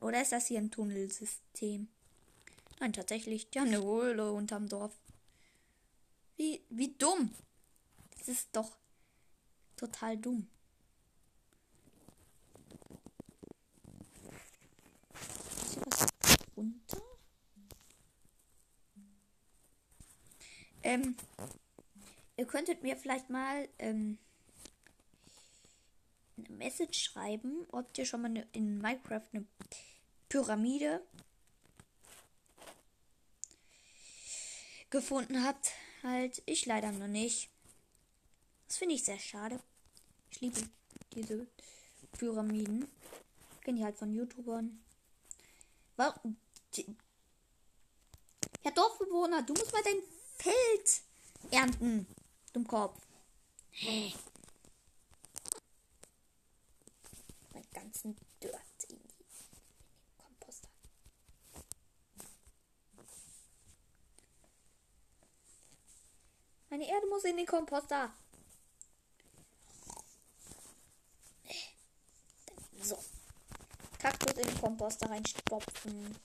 [0.01, 1.89] Oder ist das hier ein Tunnelsystem?
[2.79, 4.99] Nein, tatsächlich, die haben eine Höhle unterm Dorf.
[6.37, 7.31] Wie, wie dumm.
[8.17, 8.75] Das ist doch
[9.77, 10.47] total dumm.
[20.81, 21.15] Ähm,
[22.37, 24.17] ihr könntet mir vielleicht mal ähm,
[26.47, 29.45] eine Message schreiben, ob ihr schon mal ne, in Minecraft eine
[30.29, 31.01] Pyramide
[34.89, 35.71] gefunden habt.
[36.03, 37.49] Halt, ich leider noch nicht.
[38.67, 39.59] Das finde ich sehr schade.
[40.29, 40.61] Ich liebe
[41.13, 41.47] diese
[42.13, 42.87] Pyramiden.
[43.61, 44.81] Kenne die halt von YouTubern.
[45.95, 46.37] Warum?
[48.63, 50.01] Ja, Dorfbewohner, du musst mal dein
[50.37, 51.01] Feld
[51.51, 52.07] ernten.
[52.53, 52.99] Dummkopf.
[53.71, 54.13] Hey.
[57.91, 58.55] Ganzen Dirt
[58.87, 59.25] in, die,
[60.17, 60.69] Komposter.
[66.69, 68.13] Meine Erde muss in den Komposter.
[72.81, 72.97] So.
[73.99, 76.15] Kaktus in den Komposter reinstopfen.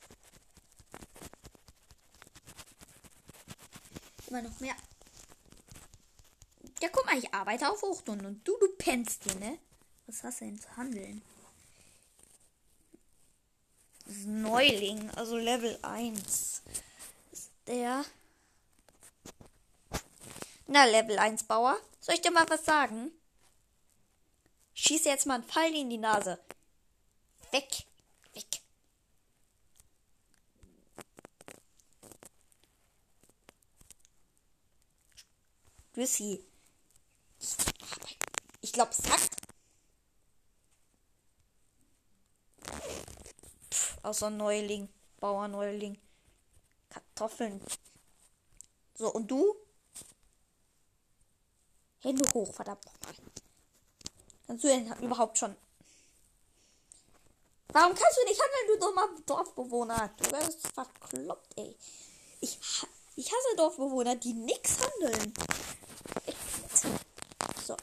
[4.28, 4.76] Immer noch mehr.
[6.80, 9.58] Ja, guck mal, ich arbeite auf Hochtun und du, du pennst hier, ne?
[10.06, 11.22] Was hast du denn zu handeln?
[14.06, 16.62] Neuling, also Level 1
[17.32, 18.04] ist der.
[20.68, 23.10] Na, Level 1 Bauer, soll ich dir mal was sagen?
[24.74, 26.38] Schieße jetzt mal einen Pfeil in die Nase.
[27.50, 27.84] Weg,
[28.34, 28.44] weg.
[35.94, 36.44] Grissy.
[38.60, 39.45] Ich glaube, es hackt.
[44.06, 44.88] Außer Neuling.
[45.20, 45.98] Bauerneuling.
[46.88, 47.60] Kartoffeln.
[48.94, 49.56] So, und du?
[52.00, 52.84] Hände hoch, verdammt.
[54.46, 55.56] Kannst du denn überhaupt schon.
[57.68, 60.10] Warum kannst du nicht handeln, du dummer Dorfbewohner?
[60.16, 61.76] Du wirst verkloppt, ey.
[62.40, 62.58] Ich,
[63.16, 65.34] ich hasse Dorfbewohner, die nichts handeln.
[67.66, 67.76] So.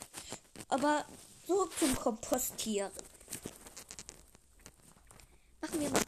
[0.69, 1.05] Aber
[1.45, 2.91] so zum Kompostieren.
[5.63, 6.01] Machen wir mal.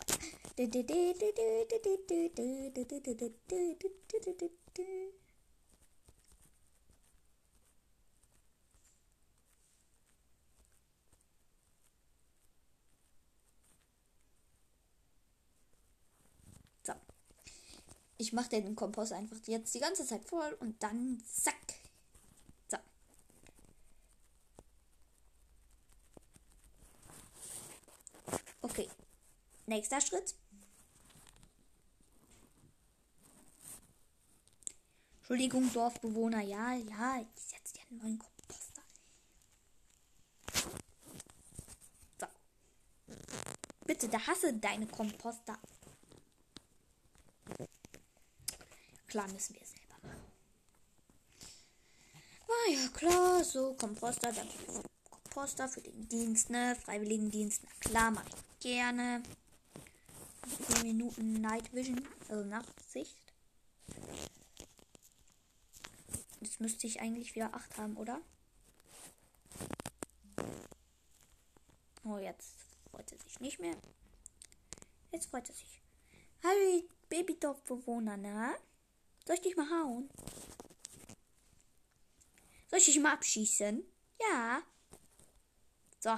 [16.84, 16.94] So.
[18.18, 21.56] Ich mache den Kompost einfach jetzt die ganze Zeit voll und dann zack.
[22.68, 22.78] So.
[28.62, 28.90] Okay.
[29.68, 30.36] Nächster Schritt.
[35.20, 36.42] Entschuldigung, Dorfbewohner.
[36.42, 38.84] Ja, ja, ich setze dir einen neuen Komposter.
[42.20, 42.28] So.
[43.86, 45.58] Bitte, da hasse deine Komposter.
[49.08, 50.26] Klar müssen wir selber machen.
[52.48, 56.76] Ah ja, klar, so Komposter, für Komposter für den Dienst, ne?
[56.76, 59.24] Freiwilligendienst, na klar, mache ich gerne.
[60.46, 63.34] 10 Minuten Night Vision, also Nachtsicht.
[66.42, 68.22] Jetzt müsste ich eigentlich wieder 8 haben, oder?
[72.04, 72.54] Oh, jetzt
[72.92, 73.76] freut er sich nicht mehr.
[75.12, 75.82] Jetzt freut er sich.
[76.44, 78.56] Hallo, Babydorf-Bewohner, ne?
[79.26, 80.10] Soll ich dich mal hauen?
[82.70, 83.84] Soll ich dich mal abschießen?
[84.22, 84.62] Ja.
[86.00, 86.16] So.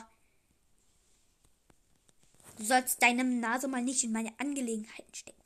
[2.58, 5.42] Du sollst deine Nase mal nicht in meine Angelegenheiten stecken.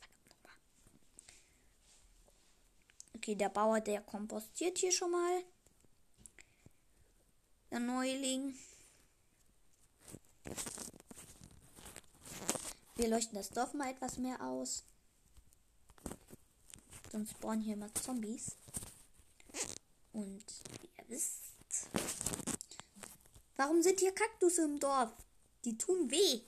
[3.14, 5.44] Okay, der Bauer, der kompostiert hier schon mal.
[7.70, 8.54] Der Neuling.
[12.96, 14.84] Wir leuchten das Dorf mal etwas mehr aus.
[17.10, 18.56] Sonst spawnen hier immer Zombies.
[20.12, 20.44] Und
[20.80, 21.42] wie ihr wisst.
[23.56, 25.12] Warum sind hier Kaktus im Dorf?
[25.64, 26.40] Die tun weh.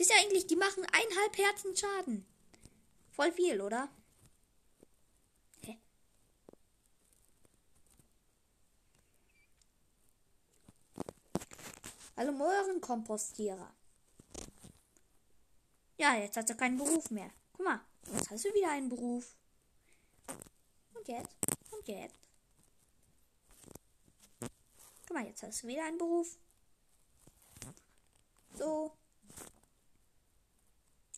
[0.00, 2.26] Wisst ihr eigentlich, die machen eineinhalb Herzen Schaden.
[3.10, 3.90] Voll viel, oder?
[5.60, 5.78] Hä?
[12.16, 13.74] Hallo Möhrenkompostierer.
[15.98, 17.30] Ja, jetzt hat er keinen Beruf mehr.
[17.52, 17.80] Guck mal,
[18.14, 19.36] jetzt hast du wieder einen Beruf.
[20.94, 21.36] Und jetzt?
[21.72, 22.16] Und jetzt?
[25.06, 26.38] Guck mal, jetzt hast du wieder einen Beruf.
[28.54, 28.96] So.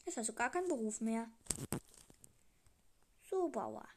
[0.06, 1.28] Hast du gar keinen Beruf mehr.
[3.28, 3.88] So, Bauer.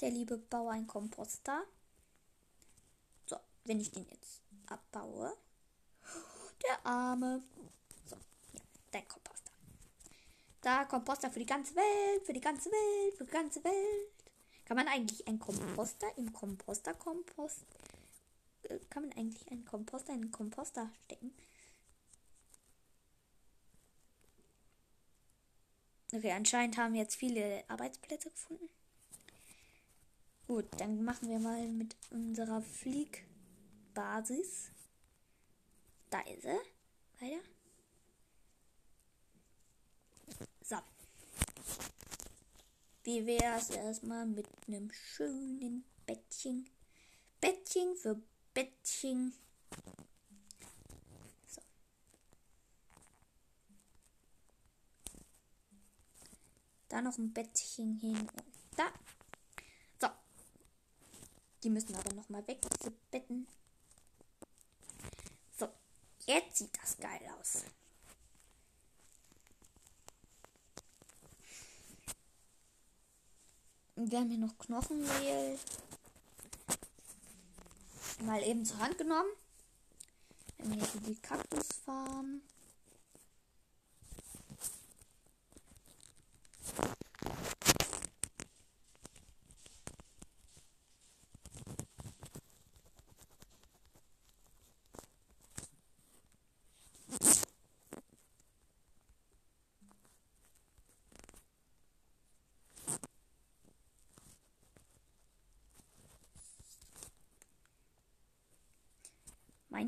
[0.00, 1.62] Der liebe Bauer einen Komposter?
[3.26, 5.36] So, wenn ich den jetzt abbaue.
[6.64, 7.42] Der Arme.
[8.06, 8.16] So,
[8.52, 8.60] ja,
[8.90, 9.52] dein Komposter.
[10.62, 14.24] Da, Komposter für die ganze Welt, für die ganze Welt, für die ganze Welt.
[14.64, 17.64] Kann man eigentlich einen Komposter im Komposter-Kompost
[18.90, 21.32] kann man eigentlich einen Komposter in einen Komposter stecken?
[26.12, 28.68] Okay, anscheinend haben wir jetzt viele Arbeitsplätze gefunden.
[30.46, 34.70] Gut, dann machen wir mal mit unserer Fliegbasis.
[36.08, 36.58] Da ist sie.
[37.20, 37.42] Weiter.
[40.62, 40.76] So.
[43.04, 46.70] Wie wäre es erstmal mit einem schönen Bettchen?
[47.40, 48.20] Bettchen für
[48.58, 49.32] Bettchen.
[51.46, 51.62] So.
[56.88, 58.42] Da noch ein Bettchen hin und
[58.76, 58.92] da.
[60.00, 60.08] So.
[61.62, 63.46] Die müssen aber noch mal weg, diese Betten.
[65.56, 65.68] So.
[66.26, 67.62] Jetzt sieht das geil aus.
[73.94, 75.60] Wir haben hier noch Knochenmehl
[78.22, 79.30] mal eben zur Hand genommen.
[80.58, 82.42] Dann hier die Kaktusfarm.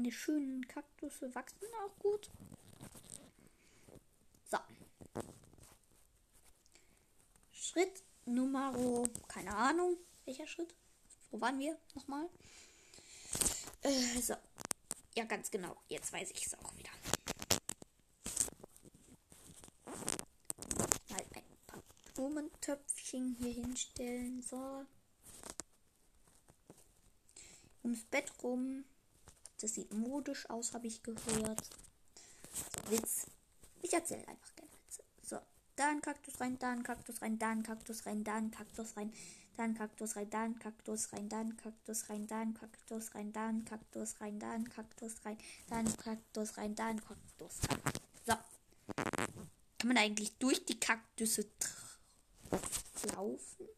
[0.01, 2.30] Meine schönen Kaktusse wachsen auch gut.
[4.51, 4.57] So.
[7.53, 8.72] Schritt Nummer,
[9.28, 10.74] keine Ahnung, welcher Schritt?
[11.30, 12.30] Wo waren wir nochmal?
[13.82, 14.36] Äh, so.
[15.18, 15.76] Ja, ganz genau.
[15.88, 16.92] Jetzt weiß ich es auch wieder.
[21.11, 21.82] Mal ein paar
[22.14, 24.40] Blumentöpfchen hier hinstellen.
[24.40, 24.86] So.
[27.82, 28.86] Ums Bett rum.
[29.61, 31.70] Das sieht modisch aus, habe ich gehört.
[32.52, 33.26] So, Witz.
[33.82, 35.02] Ich erzähle einfach gerne Witze.
[35.22, 35.38] So,
[35.76, 38.96] da ein Kaktus rein, da ein Kaktus rein, da ein Kaktus rein, da ein Kaktus
[38.96, 39.12] rein,
[39.54, 43.14] da ein Kaktus rein, da ein Kaktus rein, da ein Kaktus rein, da ein Kaktus
[43.14, 45.38] rein, da ein Kaktus rein, da ein Kaktus rein,
[45.68, 47.80] da ein Kaktus rein, da ein Kaktus rein.
[48.26, 48.34] So.
[49.78, 51.46] Kann man eigentlich durch die Kaktüsse
[53.14, 53.68] laufen?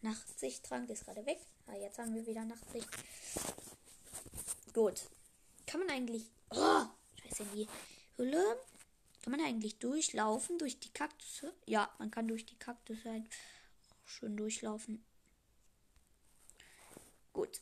[0.00, 1.38] Nachtsichttrank ist gerade weg.
[1.66, 2.88] Ah, jetzt haben wir wieder Nachtsicht.
[4.72, 5.02] Gut.
[5.66, 6.24] Kann man eigentlich.
[6.50, 6.84] Oh,
[7.22, 7.68] scheiße, in die
[8.16, 8.58] Hülle.
[9.22, 11.54] Kann man eigentlich durchlaufen durch die Kaktusse?
[11.66, 13.24] Ja, man kann durch die Kaktusse halt
[14.04, 15.04] schön durchlaufen.
[17.32, 17.60] Gut.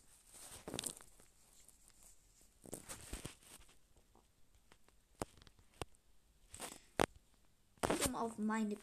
[8.06, 8.76] Um auf meine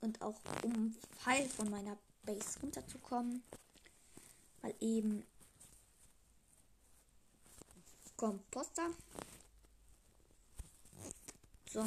[0.00, 3.42] und auch um Pfeil von meiner Base runterzukommen
[4.66, 5.24] mal eben
[8.16, 8.90] Komposter.
[11.70, 11.84] So.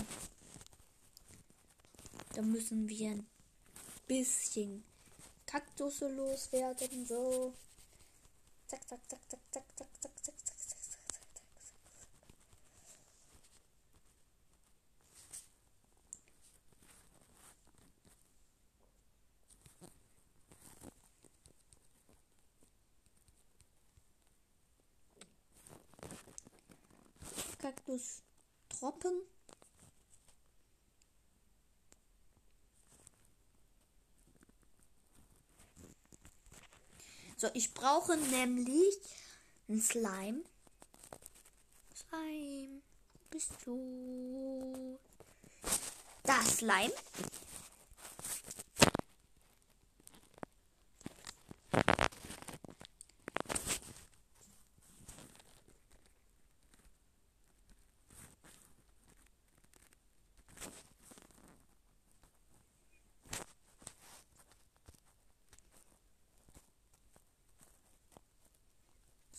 [2.34, 3.28] Da müssen wir ein
[4.08, 4.84] bisschen
[5.46, 7.06] Kaktus loswerden.
[7.06, 7.54] So.
[8.68, 10.39] Zack, zack, zack, zack, zack, zack, zack, zack.
[27.90, 28.22] Kaktus
[28.70, 29.22] Tropfen.
[37.38, 38.96] So, ich brauche nämlich
[39.68, 40.44] ein Slime.
[41.96, 42.82] Slime.
[43.14, 45.00] Wo bist du?
[46.24, 46.94] Da, Slime.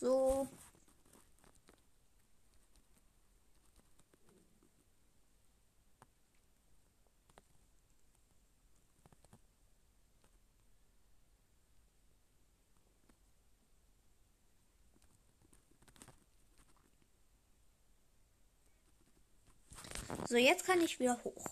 [0.00, 0.48] So.
[20.30, 21.44] So, jetzt kann ich wieder hoch.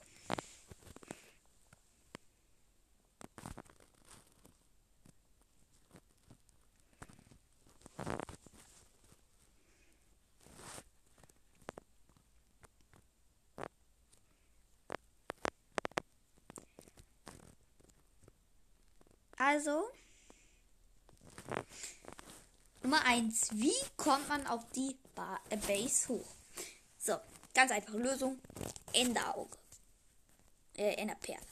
[19.36, 19.90] Also,
[22.84, 23.48] Nummer 1.
[23.54, 26.26] Wie kommt man auf die ba äh, Base hoch?
[26.96, 27.16] So,
[27.58, 28.40] ganz einfache Lösung.
[28.92, 29.58] Enderauge.
[30.76, 31.44] Äh, Enderperle.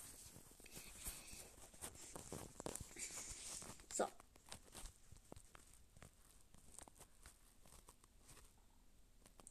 [3.92, 4.06] So.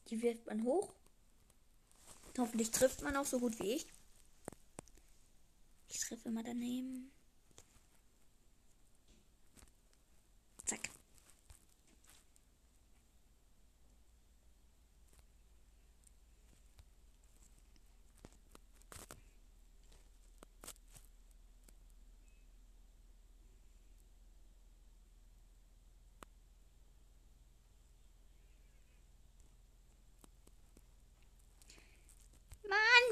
[0.10, 0.94] Die wirft man hoch.
[2.38, 3.88] Hoffentlich trifft man auch so gut wie ich.
[5.90, 7.12] Ich treffe immer daneben.
[10.64, 10.90] Zack.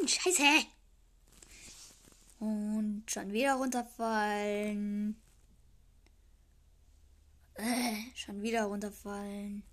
[0.07, 0.65] Scheiße.
[2.39, 5.15] Und schon wieder runterfallen.
[7.55, 9.63] Äh, schon wieder runterfallen.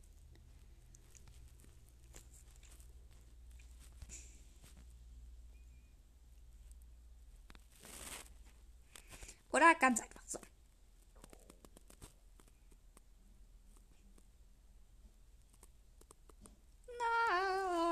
[9.53, 10.39] Oder ganz einfach so.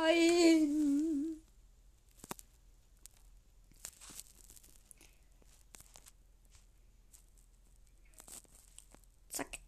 [0.06, 1.40] Nein.
[9.30, 9.58] Zack.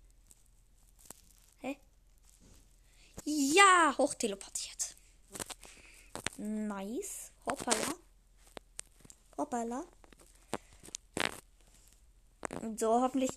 [4.10, 4.96] Ah, hochteleportiert.
[6.36, 7.32] Nice.
[7.46, 7.94] Hoppala.
[9.36, 9.84] Hoppala.
[12.76, 13.30] So, hoffentlich.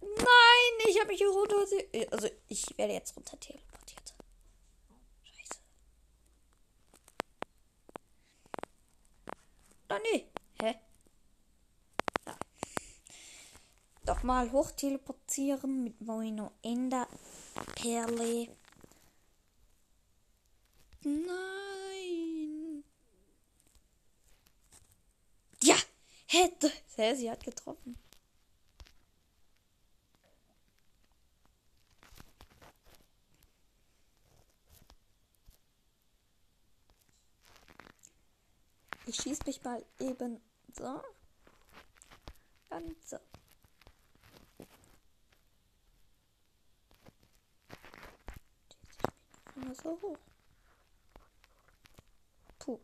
[0.00, 1.56] Nein, ich habe mich hier runter.
[2.10, 4.14] Also, ich werde jetzt runter teleportiert.
[5.22, 5.60] Scheiße.
[9.90, 10.26] Oh, nee.
[10.60, 10.74] Hä?
[12.26, 12.38] Ja.
[14.04, 17.06] Doch mal hoch teleportieren mit Moino Ender
[17.76, 18.57] Perle.
[21.08, 22.84] Nein.
[25.62, 25.76] Ja,
[26.26, 26.70] hätte.
[27.16, 27.96] Sie hat getroffen.
[39.06, 40.40] Ich schieße mich mal eben
[40.76, 41.02] so.
[42.68, 43.18] Und so.
[49.82, 50.18] So hoch.
[52.58, 52.78] Puh.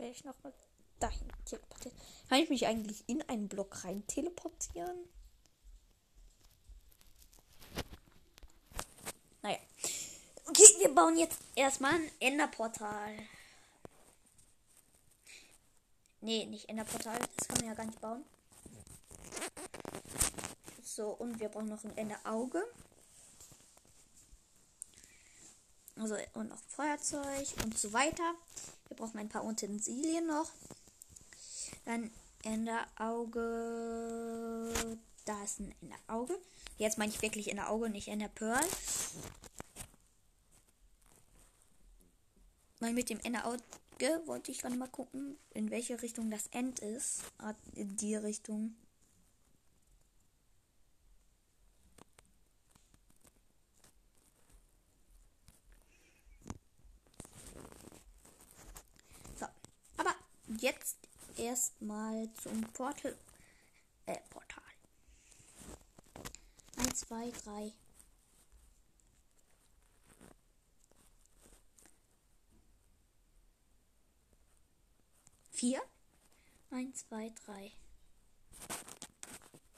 [0.00, 0.52] Werde ich noch mal
[0.98, 1.96] dahin teleportieren.
[2.28, 4.96] Kann ich mich eigentlich in einen Block rein teleportieren?
[10.80, 13.14] wir bauen jetzt erstmal ein Enderportal.
[16.22, 17.18] Nee, nicht Enderportal.
[17.18, 18.24] Das kann man ja gar nicht bauen.
[20.82, 22.62] So, und wir brauchen noch ein Enderauge.
[25.96, 28.34] Also, und noch Feuerzeug und so weiter.
[28.90, 30.50] Wir brauchen ein paar Utensilien noch.
[31.86, 32.10] Dann
[32.42, 33.44] Enderauge.
[35.24, 36.38] Da ist ein Enderauge.
[36.76, 38.66] Jetzt meine ich wirklich Enderauge, nicht Enderpearl.
[42.80, 43.60] Weil mit dem Ende Auge
[44.24, 47.20] wollte ich gerade mal gucken, in welche Richtung das End ist.
[47.38, 48.74] Ah, in die Richtung.
[59.38, 59.46] So,
[59.98, 60.14] aber
[60.60, 60.96] jetzt
[61.36, 63.16] erstmal zum Portal.
[64.06, 64.62] Äh, Portal.
[66.76, 67.72] 1, 2, 3,
[75.60, 75.82] vier.
[76.70, 77.70] Eins, zwei, drei.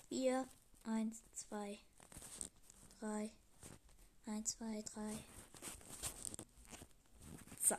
[0.08, 0.46] Vier,
[0.84, 1.80] eins, zwei,
[3.00, 3.30] drei.
[4.26, 5.18] Eins, zwei, drei.
[7.60, 7.74] So.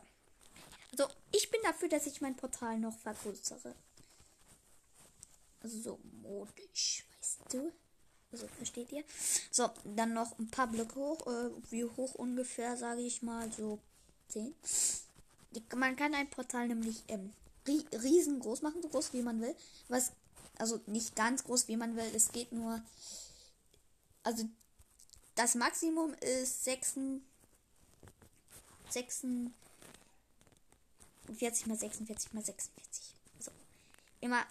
[0.93, 3.75] Also, ich bin dafür, dass ich mein Portal noch vergrößere.
[5.59, 7.71] Also so modisch, weißt du?
[8.31, 9.03] Also, versteht ihr?
[9.51, 11.25] So, dann noch ein paar Blöcke hoch.
[11.25, 13.79] Äh, wie hoch ungefähr, sage ich mal, so
[14.29, 14.53] 10.
[15.75, 17.33] Man kann ein Portal nämlich ähm,
[17.67, 19.55] riesengroß machen, so groß wie man will.
[19.87, 20.11] Was,
[20.57, 22.11] also nicht ganz groß wie man will.
[22.15, 22.81] Es geht nur.
[24.23, 24.47] Also
[25.35, 26.95] das Maximum ist 6,
[31.27, 33.15] 46 mal 46 mal 46.
[33.39, 33.51] So.
[34.21, 34.45] Immer.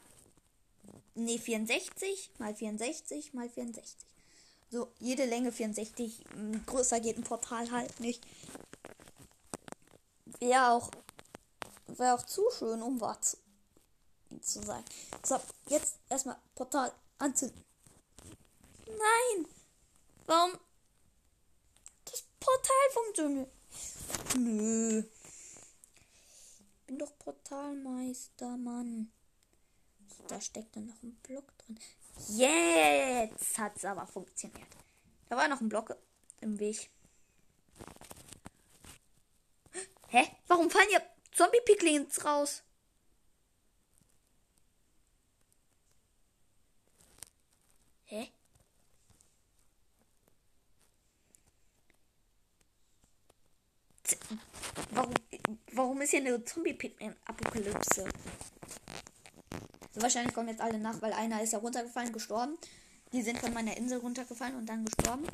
[1.14, 3.96] Ne, 64 mal 64 mal 64.
[4.70, 6.24] So, jede Länge 64.
[6.66, 8.26] Größer geht ein Portal halt nicht.
[10.40, 10.90] Wäre auch
[11.98, 13.36] Wäre auch zu schön, um wahr zu,
[14.40, 14.84] zu sein.
[15.22, 17.64] So, jetzt erstmal Portal anzünden.
[18.86, 19.46] Nein!
[20.26, 20.58] Warum?
[22.04, 23.50] Das Portal funktioniert.
[24.36, 25.02] Nö.
[26.92, 29.10] Bin doch Portalmeister, Mann.
[30.28, 31.80] Da steckt dann noch ein Block drin.
[32.28, 34.68] Jetzt hat es aber funktioniert.
[35.30, 35.96] Da war noch ein Block
[36.42, 36.90] im Weg.
[40.08, 40.36] Hä?
[40.48, 42.62] Warum fallen hier Zombie-Piglins raus.
[48.04, 48.30] Hä?
[54.90, 55.14] Warum,
[55.72, 58.04] warum ist hier eine Zombie-Apokalypse?
[59.94, 62.56] So, wahrscheinlich kommen jetzt alle nach, weil einer ist ja runtergefallen, gestorben.
[63.12, 65.26] Die sind von meiner Insel runtergefallen und dann gestorben.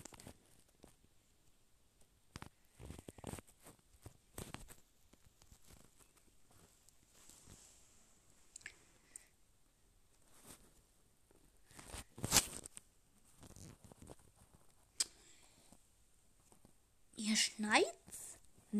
[17.38, 17.97] schneit's?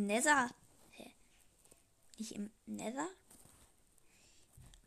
[0.07, 0.51] Nether.
[0.91, 1.13] Hä?
[2.19, 3.09] Nicht im Nether?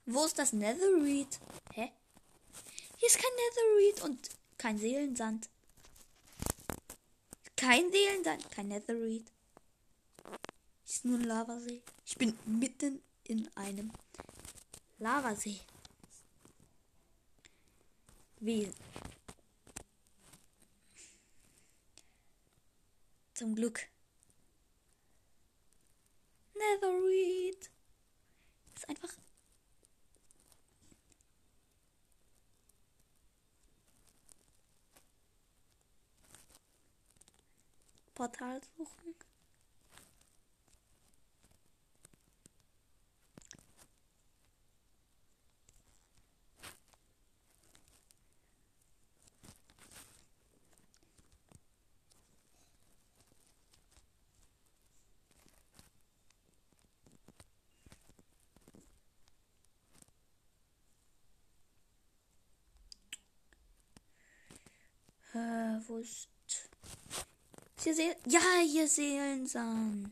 [0.05, 1.39] Wo ist das Netherreed?
[1.73, 1.91] Hä?
[2.97, 5.49] Hier ist kein Netherreed und kein Seelensand.
[7.55, 9.25] Kein Seelensand, kein Netherreed.
[10.85, 11.81] Ist nur ein Lavasee.
[12.05, 13.91] Ich bin mitten in einem
[14.99, 15.61] Lavasee.
[18.41, 18.73] wählen.
[23.33, 23.87] Zum Glück.
[26.61, 27.71] Netherreed.
[28.75, 29.09] Ist einfach.
[38.13, 39.15] Portal suchen.
[65.77, 66.27] Ist
[67.83, 70.11] hier Seel ja, hier Seelensand.